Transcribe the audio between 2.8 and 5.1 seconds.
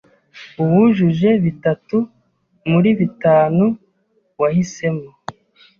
bitanu wahisemo,